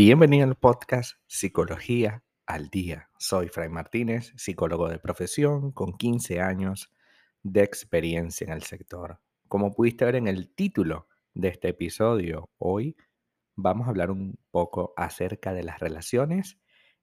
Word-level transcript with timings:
Bienvenido 0.00 0.44
al 0.46 0.54
podcast 0.54 1.18
Psicología 1.26 2.22
al 2.46 2.68
Día. 2.68 3.10
Soy 3.18 3.48
Fray 3.48 3.68
Martínez, 3.68 4.32
psicólogo 4.36 4.88
de 4.88 5.00
profesión 5.00 5.72
con 5.72 5.92
15 5.92 6.40
años 6.40 6.94
de 7.42 7.64
experiencia 7.64 8.44
en 8.44 8.52
el 8.52 8.62
sector. 8.62 9.18
Como 9.48 9.72
pudiste 9.72 10.04
ver 10.04 10.14
en 10.14 10.28
el 10.28 10.54
título 10.54 11.08
de 11.34 11.48
este 11.48 11.70
episodio, 11.70 12.48
hoy 12.58 12.96
vamos 13.56 13.88
a 13.88 13.90
hablar 13.90 14.12
un 14.12 14.38
poco 14.52 14.94
acerca 14.96 15.52
de 15.52 15.64
las 15.64 15.80
relaciones 15.80 16.60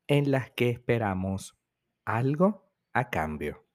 en 0.07 0.31
las 0.31 0.51
que 0.51 0.69
esperamos 0.69 1.59
algo 2.05 2.71
a 2.93 3.09
cambio. 3.09 3.65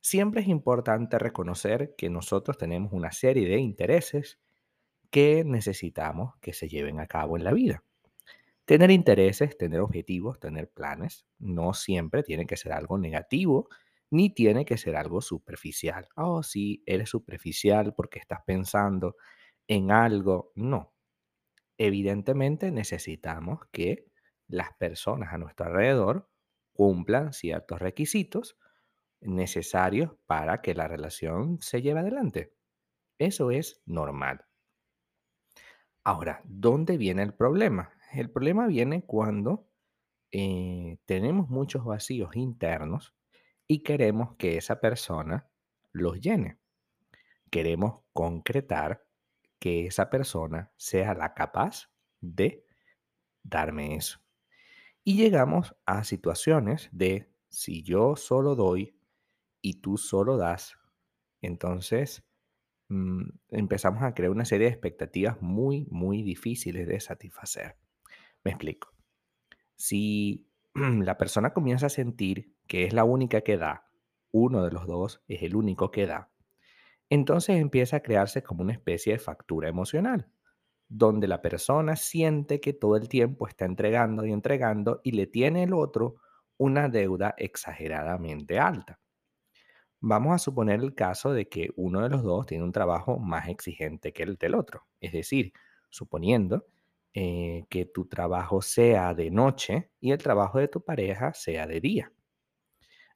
Siempre 0.00 0.42
es 0.42 0.46
importante 0.46 1.18
reconocer 1.18 1.96
que 1.98 2.08
nosotros 2.08 2.56
tenemos 2.56 2.92
una 2.92 3.10
serie 3.10 3.48
de 3.48 3.58
intereses 3.58 4.38
que 5.10 5.42
necesitamos 5.44 6.36
que 6.40 6.52
se 6.52 6.68
lleven 6.68 7.00
a 7.00 7.08
cabo 7.08 7.36
en 7.36 7.42
la 7.42 7.52
vida. 7.52 7.82
Tener 8.64 8.90
intereses, 8.90 9.58
tener 9.58 9.80
objetivos, 9.80 10.38
tener 10.40 10.70
planes, 10.70 11.26
no 11.38 11.74
siempre 11.74 12.22
tiene 12.22 12.46
que 12.46 12.56
ser 12.56 12.72
algo 12.72 12.96
negativo, 12.98 13.68
ni 14.10 14.30
tiene 14.32 14.64
que 14.64 14.78
ser 14.78 14.96
algo 14.96 15.20
superficial. 15.20 16.08
Oh, 16.16 16.42
sí, 16.42 16.82
eres 16.86 17.10
superficial 17.10 17.94
porque 17.94 18.18
estás 18.20 18.40
pensando 18.46 19.16
en 19.68 19.90
algo. 19.92 20.52
No. 20.56 20.94
Evidentemente 21.78 22.70
necesitamos 22.72 23.60
que 23.72 24.06
las 24.48 24.72
personas 24.78 25.32
a 25.34 25.38
nuestro 25.38 25.66
alrededor 25.66 26.30
cumplan 26.72 27.32
ciertos 27.34 27.80
requisitos 27.80 28.56
necesarios 29.20 30.12
para 30.26 30.62
que 30.62 30.74
la 30.74 30.88
relación 30.88 31.60
se 31.62 31.82
lleve 31.82 32.00
adelante. 32.00 32.54
Eso 33.18 33.50
es 33.52 33.82
normal. 33.86 34.46
Ahora, 36.04 36.40
¿dónde 36.44 36.96
viene 36.96 37.22
el 37.22 37.34
problema? 37.34 37.90
El 38.12 38.30
problema 38.30 38.66
viene 38.66 39.06
cuando 39.06 39.70
eh, 40.32 40.98
tenemos 41.06 41.48
muchos 41.48 41.84
vacíos 41.84 42.36
internos 42.36 43.14
y 43.66 43.82
queremos 43.82 44.36
que 44.36 44.58
esa 44.58 44.80
persona 44.80 45.48
los 45.92 46.20
llene. 46.20 46.58
Queremos 47.50 48.02
concretar 48.12 49.06
que 49.58 49.86
esa 49.86 50.10
persona 50.10 50.72
sea 50.76 51.14
la 51.14 51.32
capaz 51.32 51.90
de 52.20 52.66
darme 53.42 53.96
eso. 53.96 54.20
Y 55.04 55.16
llegamos 55.16 55.74
a 55.86 56.04
situaciones 56.04 56.90
de 56.92 57.32
si 57.48 57.82
yo 57.82 58.16
solo 58.16 58.56
doy 58.56 58.94
y 59.62 59.80
tú 59.80 59.96
solo 59.96 60.36
das, 60.36 60.76
entonces 61.40 62.24
mm, 62.88 63.22
empezamos 63.50 64.02
a 64.02 64.12
crear 64.12 64.30
una 64.30 64.44
serie 64.44 64.66
de 64.66 64.72
expectativas 64.72 65.40
muy, 65.40 65.86
muy 65.90 66.22
difíciles 66.22 66.86
de 66.86 67.00
satisfacer. 67.00 67.76
Me 68.44 68.50
explico. 68.50 68.88
Si 69.76 70.48
la 70.74 71.18
persona 71.18 71.52
comienza 71.52 71.86
a 71.86 71.90
sentir 71.90 72.54
que 72.66 72.84
es 72.84 72.92
la 72.92 73.04
única 73.04 73.42
que 73.42 73.56
da, 73.56 73.88
uno 74.30 74.64
de 74.64 74.72
los 74.72 74.86
dos 74.86 75.22
es 75.28 75.42
el 75.42 75.56
único 75.56 75.90
que 75.90 76.06
da, 76.06 76.30
entonces 77.10 77.60
empieza 77.60 77.98
a 77.98 78.00
crearse 78.00 78.42
como 78.42 78.62
una 78.62 78.72
especie 78.72 79.12
de 79.12 79.18
factura 79.18 79.68
emocional, 79.68 80.30
donde 80.88 81.28
la 81.28 81.42
persona 81.42 81.96
siente 81.96 82.60
que 82.60 82.72
todo 82.72 82.96
el 82.96 83.08
tiempo 83.08 83.46
está 83.46 83.66
entregando 83.66 84.24
y 84.24 84.32
entregando 84.32 85.00
y 85.04 85.12
le 85.12 85.26
tiene 85.26 85.64
el 85.64 85.74
otro 85.74 86.16
una 86.56 86.88
deuda 86.88 87.34
exageradamente 87.36 88.58
alta. 88.58 88.98
Vamos 90.00 90.34
a 90.34 90.38
suponer 90.38 90.80
el 90.80 90.94
caso 90.94 91.32
de 91.32 91.48
que 91.48 91.70
uno 91.76 92.00
de 92.00 92.08
los 92.08 92.22
dos 92.22 92.46
tiene 92.46 92.64
un 92.64 92.72
trabajo 92.72 93.18
más 93.18 93.48
exigente 93.48 94.12
que 94.12 94.22
el 94.22 94.36
del 94.36 94.54
otro, 94.54 94.86
es 95.00 95.12
decir, 95.12 95.52
suponiendo 95.90 96.66
eh, 97.14 97.64
que 97.70 97.84
tu 97.86 98.06
trabajo 98.08 98.62
sea 98.62 99.14
de 99.14 99.30
noche 99.30 99.90
y 100.00 100.12
el 100.12 100.18
trabajo 100.18 100.58
de 100.58 100.68
tu 100.68 100.84
pareja 100.84 101.34
sea 101.34 101.66
de 101.66 101.80
día. 101.80 102.12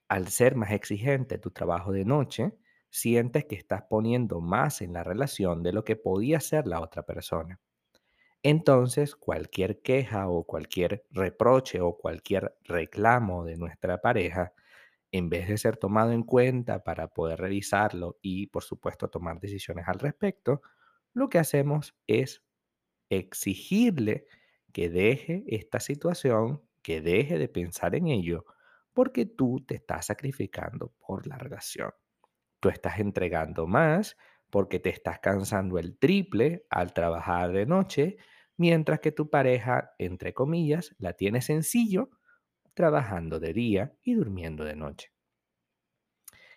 Al 0.09 0.29
ser 0.29 0.55
más 0.57 0.71
exigente 0.73 1.39
tu 1.39 1.51
trabajo 1.51 1.93
de 1.93 2.05
noche, 2.05 2.53
sientes 2.91 3.45
que 3.45 3.57
estás 3.57 3.83
poniendo 3.89 4.41
más 4.41 4.81
en 4.83 4.93
la 4.93 5.03
relación 5.05 5.63
de 5.63 5.73
lo 5.73 5.85
que 5.85 5.97
podía 5.97 6.41
ser 6.41 6.67
la 6.67 6.81
otra 6.81 7.03
persona. 7.05 7.61
Entonces, 8.43 9.17
cualquier 9.17 9.83
queja 9.83 10.29
o 10.29 10.45
cualquier 10.47 11.07
reproche 11.11 11.81
o 11.81 11.99
cualquier 11.99 12.57
reclamo 12.65 13.45
de 13.45 13.57
nuestra 13.57 14.01
pareja, 14.01 14.55
en 15.13 15.31
vez 15.31 15.49
de 15.49 15.59
ser 15.59 15.79
tomado 15.79 16.13
en 16.13 16.25
cuenta 16.25 16.85
para 16.85 17.09
poder 17.09 17.41
revisarlo 17.41 18.19
y, 18.23 18.49
por 18.49 18.65
supuesto, 18.65 19.09
tomar 19.11 19.41
decisiones 19.41 19.89
al 19.89 20.01
respecto, 20.01 20.63
lo 21.15 21.29
que 21.31 21.39
hacemos 21.41 21.97
es 22.09 22.45
exigirle 23.11 24.27
que 24.73 24.91
deje 24.91 25.45
esta 25.49 25.81
situación, 25.81 26.63
que 26.83 27.01
deje 27.01 27.39
de 27.39 27.49
pensar 27.49 27.95
en 27.95 28.09
ello, 28.09 28.45
porque 28.93 29.27
tú 29.27 29.65
te 29.67 29.75
estás 29.77 30.07
sacrificando 30.07 30.95
por 30.99 31.27
la 31.27 31.39
relación. 31.39 31.91
Tú 32.61 32.69
estás 32.69 32.99
entregando 33.01 33.67
más 33.67 34.17
porque 34.51 34.79
te 34.81 34.91
estás 34.91 35.19
cansando 35.21 35.79
el 35.79 35.99
triple 35.99 36.67
al 36.71 36.93
trabajar 36.93 37.53
de 37.53 37.67
noche, 37.67 38.17
mientras 38.57 39.01
que 39.01 39.13
tu 39.13 39.29
pareja, 39.29 39.93
entre 39.99 40.35
comillas, 40.35 40.95
la 40.99 41.13
tiene 41.15 41.43
sencillo 41.43 42.11
trabajando 42.75 43.41
de 43.41 43.53
día 43.53 43.97
y 44.03 44.15
durmiendo 44.15 44.65
de 44.65 44.77
noche. 44.77 45.13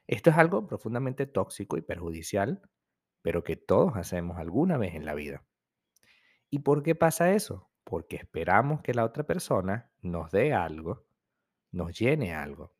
Esto 0.08 0.30
es 0.30 0.38
algo 0.38 0.68
profundamente 0.68 1.26
tóxico 1.26 1.78
y 1.78 1.81
perjudicial, 1.81 2.62
pero 3.22 3.44
que 3.44 3.56
todos 3.56 3.96
hacemos 3.96 4.38
alguna 4.38 4.78
vez 4.78 4.96
en 4.96 5.06
la 5.06 5.14
vida. 5.14 5.46
¿Y 6.50 6.60
por 6.60 6.82
qué 6.82 6.96
pasa 6.96 7.34
eso? 7.34 7.70
Porque 7.84 8.16
esperamos 8.16 8.82
que 8.82 8.94
la 8.94 9.06
otra 9.06 9.24
persona 9.24 9.92
nos 10.02 10.32
dé 10.32 10.54
algo, 10.54 11.06
nos 11.72 11.98
llene 11.98 12.34
algo. 12.34 12.74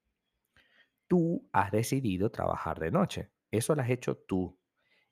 Tú 1.07 1.47
has 1.52 1.72
decidido 1.72 2.31
trabajar 2.31 2.80
de 2.80 2.91
noche. 2.91 3.30
Eso 3.52 3.75
lo 3.75 3.81
has 3.81 3.90
hecho 3.90 4.18
tú. 4.18 4.57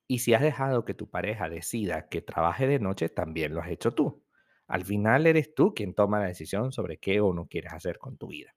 Y 0.08 0.20
si 0.20 0.34
has 0.34 0.42
dejado 0.42 0.86
que 0.86 0.94
tu 0.94 1.10
pareja 1.10 1.50
decida 1.50 2.08
que 2.10 2.22
trabaje 2.22 2.68
de 2.68 2.80
noche, 2.80 3.10
también 3.10 3.54
lo 3.54 3.62
has 3.62 3.70
hecho 3.70 3.94
tú. 3.94 4.24
Al 4.68 4.86
final 4.86 5.28
eres 5.28 5.54
tú 5.54 5.74
quien 5.74 5.94
toma 5.94 6.20
la 6.20 6.28
decisión 6.28 6.72
sobre 6.72 6.98
qué 6.98 7.20
o 7.22 7.34
no 7.34 7.48
quieres 7.48 7.74
hacer 7.74 8.00
con 8.00 8.18
tu 8.18 8.28
vida. 8.28 8.56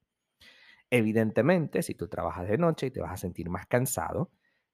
Evidentemente, 0.91 1.83
si 1.83 1.95
tú 1.95 2.09
trabajas 2.09 2.49
de 2.49 2.59
noche 2.59 2.87
y 2.87 2.91
te 2.91 3.01
vas 3.01 3.13
a 3.13 3.17
sentir 3.17 3.49
más 3.49 3.67
cansado, 3.67 4.31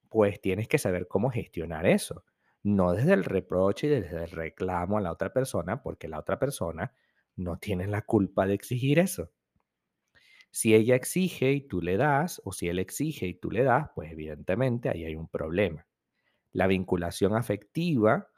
pues 0.09 0.41
tienes 0.41 0.67
que 0.67 0.77
saber 0.77 1.07
cómo 1.07 1.29
gestionar 1.29 1.85
eso 1.85 2.23
no 2.67 2.93
desde 2.93 3.13
el 3.13 3.23
reproche 3.23 3.87
y 3.87 3.89
desde 3.89 4.23
el 4.25 4.31
reclamo 4.31 4.97
a 4.97 5.01
la 5.01 5.11
otra 5.11 5.33
persona, 5.33 5.81
porque 5.81 6.07
la 6.07 6.19
otra 6.19 6.39
persona 6.39 6.93
no 7.35 7.57
tiene 7.57 7.87
la 7.87 8.03
culpa 8.03 8.45
de 8.45 8.53
exigir 8.55 8.99
eso. 8.99 9.31
Si 10.51 10.73
ella 10.75 10.95
exige 10.95 11.51
y 11.51 11.61
tú 11.61 11.81
le 11.81 11.97
das, 11.97 12.41
o 12.43 12.51
si 12.51 12.67
él 12.67 12.79
exige 12.79 13.27
y 13.27 13.35
tú 13.35 13.51
le 13.51 13.63
das, 13.63 13.89
pues 13.95 14.11
evidentemente 14.11 14.89
ahí 14.89 15.05
hay 15.05 15.15
un 15.15 15.27
problema. 15.29 15.85
La 16.53 16.67
vinculación 16.67 17.35
afectiva 17.35 18.29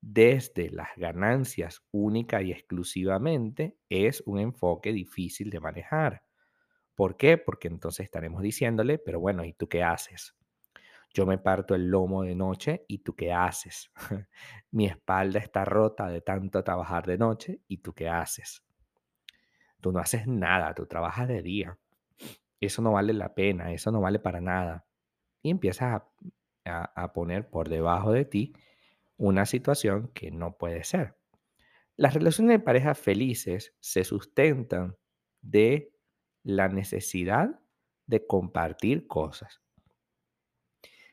desde 0.00 0.70
las 0.70 0.90
ganancias 0.96 1.82
única 1.92 2.42
y 2.42 2.52
exclusivamente 2.52 3.78
es 3.88 4.22
un 4.26 4.40
enfoque 4.40 4.92
difícil 4.92 5.50
de 5.50 5.60
manejar. 5.60 6.24
¿Por 6.94 7.16
qué? 7.16 7.38
Porque 7.38 7.68
entonces 7.68 8.04
estaremos 8.04 8.42
diciéndole, 8.42 8.98
pero 8.98 9.20
bueno, 9.20 9.44
¿y 9.44 9.54
tú 9.54 9.68
qué 9.68 9.82
haces? 9.82 10.36
Yo 11.14 11.26
me 11.26 11.38
parto 11.38 11.74
el 11.74 11.88
lomo 11.88 12.22
de 12.22 12.34
noche 12.34 12.84
y 12.88 12.98
tú 12.98 13.14
qué 13.14 13.32
haces. 13.32 13.90
Mi 14.70 14.86
espalda 14.86 15.38
está 15.38 15.64
rota 15.64 16.08
de 16.08 16.22
tanto 16.22 16.64
trabajar 16.64 17.06
de 17.06 17.18
noche 17.18 17.60
y 17.68 17.78
tú 17.78 17.92
qué 17.92 18.08
haces. 18.08 18.64
Tú 19.80 19.92
no 19.92 19.98
haces 19.98 20.26
nada, 20.26 20.74
tú 20.74 20.86
trabajas 20.86 21.28
de 21.28 21.42
día. 21.42 21.78
Eso 22.60 22.80
no 22.80 22.92
vale 22.92 23.12
la 23.12 23.34
pena, 23.34 23.72
eso 23.72 23.90
no 23.90 24.00
vale 24.00 24.20
para 24.20 24.40
nada. 24.40 24.86
Y 25.42 25.50
empiezas 25.50 26.02
a, 26.64 27.12
poner 27.12 27.50
por 27.50 27.68
debajo 27.68 28.12
de 28.12 28.24
ti 28.24 28.54
una 29.16 29.44
situación 29.44 30.12
que 30.14 30.30
no 30.30 30.56
puede 30.56 30.84
ser. 30.84 31.16
Las 31.96 32.14
relaciones 32.14 32.58
de 32.58 32.64
pareja 32.64 32.94
felices 32.94 33.74
se 33.80 34.04
sustentan 34.04 34.96
de 35.40 35.92
la 36.44 36.68
necesidad 36.68 37.60
de 38.06 38.24
compartir 38.26 39.08
cosas. 39.08 39.60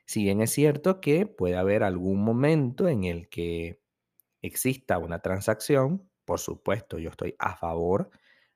Si 0.10 0.24
bien 0.24 0.42
es 0.42 0.50
cierto 0.50 1.02
que 1.02 1.28
puede 1.28 1.56
haber 1.56 1.84
algún 1.84 2.24
momento 2.24 2.88
en 2.88 3.04
el 3.04 3.30
que 3.30 3.80
exista 4.42 4.98
una 4.98 5.22
transacción, 5.22 6.10
por 6.26 6.40
supuesto, 6.40 6.98
yo 6.98 7.12
estoy 7.12 7.36
a 7.38 7.56
favor 7.58 8.10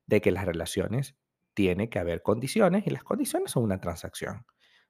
de 0.07 0.19
que 0.19 0.31
las 0.31 0.45
relaciones 0.47 1.15
tiene 1.53 1.91
que 1.91 1.99
haber 1.99 2.23
condiciones 2.23 2.87
y 2.87 2.89
las 2.89 3.03
condiciones 3.03 3.51
son 3.51 3.65
una 3.65 3.79
transacción. 3.79 4.47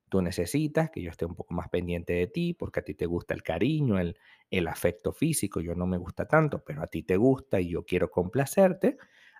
Tú 0.07 0.21
necesitas 0.21 0.89
que 0.89 1.01
yo 1.01 1.11
esté 1.11 1.25
un 1.25 1.35
poco 1.35 1.53
más 1.53 1.67
pendiente 1.67 2.13
de 2.13 2.27
ti 2.27 2.53
porque 2.53 2.79
a 2.79 2.83
ti 2.85 2.95
te 2.95 3.07
gusta 3.07 3.33
el 3.33 3.43
cariño, 3.43 3.99
el, 3.99 4.17
el 4.49 4.69
afecto 4.69 5.11
físico, 5.11 5.59
yo 5.59 5.75
no 5.75 5.85
me 5.85 5.97
gusta 5.97 6.29
tanto, 6.29 6.63
pero 6.63 6.81
a 6.81 6.87
ti 6.87 7.03
te 7.03 7.17
gusta 7.17 7.59
y 7.59 7.71
yo 7.71 7.83
quiero 7.83 8.09
complacerte. 8.09 8.97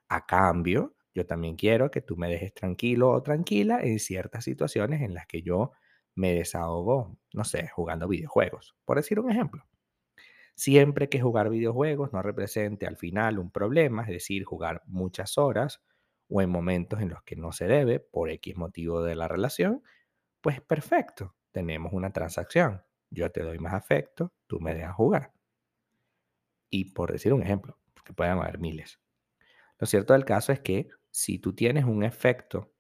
A 0.10 0.26
cambio, 0.26 0.96
yo 1.16 1.26
también 1.26 1.56
quiero 1.56 1.90
que 1.90 2.02
tú 2.02 2.18
me 2.18 2.30
dejes 2.30 2.54
tranquilo 2.54 3.12
o 3.12 3.24
tranquila 3.24 3.80
en 3.82 4.00
ciertas 4.00 4.44
situaciones 4.44 5.02
en 5.02 5.14
las 5.14 5.26
que 5.28 5.42
yo 5.42 5.72
me 6.16 6.34
desahogo, 6.34 7.18
no 7.34 7.44
sé, 7.44 7.68
jugando 7.70 8.08
videojuegos, 8.08 8.76
por 8.86 8.98
decir 8.98 9.20
un 9.20 9.32
ejemplo. 9.32 9.66
siempre 10.56 11.10
que 11.10 11.22
jugar 11.22 11.50
videojuegos 11.50 12.14
no 12.14 12.22
represente 12.22 12.86
al 12.88 12.98
final 12.98 13.40
un 13.40 13.52
problema, 13.52 14.04
es 14.04 14.10
decir, 14.10 14.44
jugar 14.46 14.84
muchas 14.86 15.38
horas 15.38 15.82
o 16.30 16.42
en 16.42 16.50
momentos 16.50 17.02
en 17.02 17.10
los 17.10 17.24
que 17.24 17.36
no 17.36 17.52
se 17.52 17.68
debe 17.68 18.00
por 18.00 18.30
X 18.30 18.56
motivo 18.58 19.04
de 19.04 19.16
la 19.16 19.28
relación, 19.28 19.84
pues 20.42 20.62
perfecto, 20.62 21.36
tenemos 21.52 21.94
una 21.94 22.12
transacción. 22.12 22.84
Yo 23.10 23.32
te 23.32 23.42
doy 23.44 23.60
más 23.60 23.74
afecto, 23.74 24.34
tú 24.48 24.60
me 24.60 24.74
dejas 24.74 24.96
jugar. 24.96 25.34
Y 26.70 26.94
por 26.94 27.12
decir 27.12 27.34
un 27.34 27.44
ejemplo, 27.44 27.78
que 28.04 28.14
puedan 28.14 28.40
haber 28.40 28.60
miles. 28.60 29.00
Lo 29.80 29.88
cierto 29.88 30.14
del 30.14 30.26
caso 30.26 30.52
es 30.52 30.60
que 30.60 30.90
si 31.12 31.40
tú 31.40 31.54
tienes 31.54 31.86
un 31.86 32.04
efecto 32.04 32.74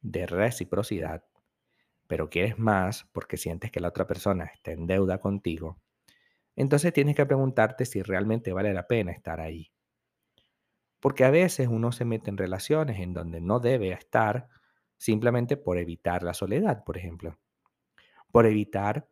de 0.00 0.26
reciprocidad, 0.26 1.24
pero 2.06 2.30
quieres 2.30 2.58
más 2.58 3.08
porque 3.12 3.36
sientes 3.36 3.70
que 3.70 3.80
la 3.80 3.88
otra 3.88 4.06
persona 4.06 4.44
está 4.44 4.72
en 4.72 4.86
deuda 4.86 5.18
contigo, 5.18 5.78
entonces 6.56 6.92
tienes 6.92 7.16
que 7.16 7.26
preguntarte 7.26 7.84
si 7.84 8.02
realmente 8.02 8.52
vale 8.52 8.72
la 8.72 8.86
pena 8.86 9.12
estar 9.12 9.40
ahí. 9.40 9.72
Porque 11.00 11.24
a 11.24 11.30
veces 11.30 11.68
uno 11.68 11.92
se 11.92 12.04
mete 12.04 12.30
en 12.30 12.38
relaciones 12.38 13.00
en 13.00 13.12
donde 13.12 13.40
no 13.40 13.60
debe 13.60 13.92
estar 13.92 14.48
simplemente 14.96 15.56
por 15.56 15.78
evitar 15.78 16.22
la 16.22 16.32
soledad, 16.32 16.84
por 16.84 16.96
ejemplo. 16.96 17.38
Por 18.32 18.46
evitar 18.46 19.08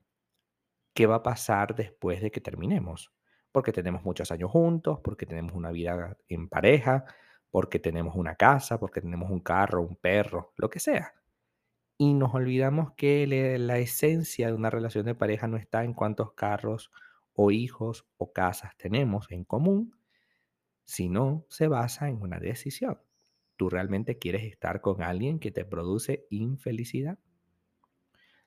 qué 0.95 1.07
va 1.07 1.17
a 1.17 1.23
pasar 1.23 1.75
después 1.75 2.23
de 2.23 2.31
que 2.31 2.41
terminemos. 2.41 3.13
Porque 3.51 3.73
tenemos 3.73 4.05
muchos 4.05 4.31
años 4.33 4.51
juntos, 4.51 5.01
porque 5.03 5.27
tenemos 5.27 5.53
una 5.55 5.71
vida 5.71 6.17
en 6.29 6.49
pareja, 6.49 7.05
porque 7.51 7.79
tenemos 7.79 8.17
una 8.17 8.37
casa, 8.37 8.79
porque 8.79 9.01
tenemos 9.01 9.31
un 9.31 9.41
carro, 9.41 9.83
un 9.83 9.97
perro, 9.97 10.53
lo 10.57 10.71
que 10.71 10.81
sea. 10.81 11.13
Y 12.03 12.15
nos 12.15 12.35
olvidamos 12.35 12.95
que 12.97 13.29
la 13.61 13.79
esencia 13.79 14.49
de 14.49 14.55
una 14.55 14.71
relación 14.71 15.07
de 15.07 15.15
pareja 15.15 15.47
no 15.47 15.57
está 15.57 15.85
en 15.85 15.95
cuántos 15.95 16.33
carros 16.33 16.91
o 17.33 17.53
hijos 17.53 18.09
o 18.17 18.33
casas 18.33 18.77
tenemos 18.77 19.31
en 19.31 19.45
común, 19.45 19.97
sino 20.83 21.47
se 21.49 21.69
basa 21.69 22.09
en 22.09 22.21
una 22.21 22.41
decisión. 22.41 23.01
¿Tú 23.57 23.71
realmente 23.71 24.19
quieres 24.19 24.43
estar 24.43 24.81
con 24.81 25.01
alguien 25.01 25.39
que 25.39 25.53
te 25.53 25.65
produce 25.65 26.27
infelicidad? 26.29 27.21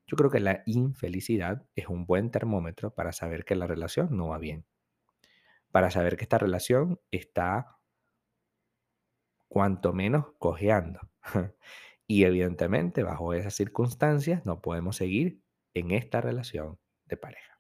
Yo 0.06 0.18
creo 0.18 0.30
que 0.30 0.42
la 0.42 0.62
infelicidad 0.66 1.66
es 1.78 1.88
un 1.88 2.06
buen 2.06 2.32
termómetro 2.32 2.94
para 2.94 3.14
saber 3.14 3.46
que 3.46 3.56
la 3.56 3.68
relación 3.68 4.18
no 4.18 4.28
va 4.28 4.38
bien. 4.38 4.66
Para 5.72 5.92
saber 5.92 6.18
que 6.18 6.26
esta 6.26 6.40
relación 6.40 7.00
está 7.10 7.78
cuanto 9.48 9.94
menos 9.94 10.26
cojeando. 10.40 11.00
y 12.08 12.24
evidentemente 12.24 13.04
bajo 13.04 13.34
esas 13.34 13.54
circunstancias 13.56 14.46
no 14.46 14.62
podemos 14.62 14.96
seguir 14.98 15.42
en 15.74 15.90
esta 15.92 16.22
relación 16.22 16.78
de 17.06 17.18
pareja. 17.18 17.60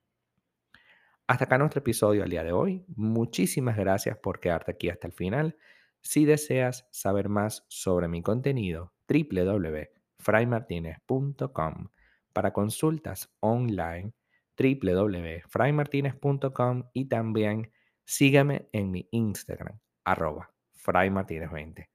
Hasta 1.28 1.46
acá 1.46 1.58
nuestro 1.58 1.80
episodio 1.80 2.22
al 2.24 2.30
día 2.30 2.44
de 2.44 2.52
hoy. 2.52 2.86
Muchísimas 2.96 3.78
gracias 3.78 4.16
por 4.18 4.40
quedarte 4.40 4.70
aquí 4.72 4.90
hasta 4.90 5.08
el 5.08 5.14
final. 5.14 5.58
Si 6.02 6.26
deseas 6.26 6.88
saber 6.92 7.30
más 7.30 7.66
sobre 7.68 8.08
mi 8.08 8.22
contenido, 8.22 8.94
www.fraymartinez.com 9.08 11.90
para 12.32 12.54
consultas 12.54 13.34
online 13.40 14.14
www.fraymartinez.com 14.58 16.84
y 16.94 17.06
también 17.06 17.72
sígueme 18.06 18.70
en 18.72 18.92
mi 18.92 19.10
Instagram, 19.12 19.80
arroba 20.04 20.54
fraymartinez20. 20.86 21.95